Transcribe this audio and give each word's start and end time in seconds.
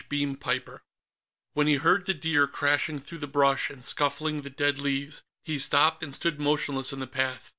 BEAM 0.09 0.35
PIPER 0.37 0.81
When 1.53 1.67
he 1.67 1.75
heard 1.75 2.07
the 2.07 2.15
deer 2.15 2.47
crashing 2.47 2.97
through 2.99 3.19
brush 3.27 3.69
and 3.69 3.85
scuffling 3.85 4.41
the 4.41 4.49
dead 4.49 4.79
leaves, 4.81 5.21
he 5.43 5.59
stopped 5.59 6.01
and 6.01 6.11
stood 6.11 6.39
motionless 6.39 6.91
in 6.91 6.99
the 6.99 7.05
path. 7.05 7.49